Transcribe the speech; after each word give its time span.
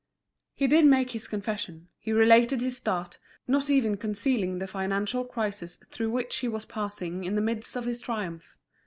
He 0.55 0.65
did 0.65 0.85
make 0.85 1.11
his 1.11 1.27
confession, 1.27 1.89
he 1.99 2.11
related 2.11 2.59
his 2.59 2.75
start, 2.75 3.19
not 3.47 3.69
even 3.69 3.97
concealing 3.97 4.57
the 4.57 4.65
financial 4.65 5.23
crisis 5.23 5.75
through 5.89 6.09
which 6.09 6.37
he 6.37 6.47
was 6.47 6.65
passing 6.65 7.23
in 7.23 7.35
the 7.35 7.39
midst 7.39 7.75
of 7.75 7.85
his 7.85 8.01
triumph. 8.01 8.55